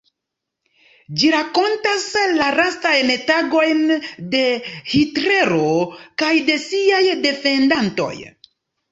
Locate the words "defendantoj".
7.27-8.11